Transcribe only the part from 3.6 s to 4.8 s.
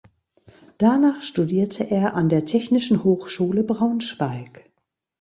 Braunschweig.